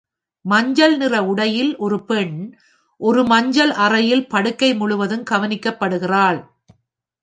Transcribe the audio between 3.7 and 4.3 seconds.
அறையில்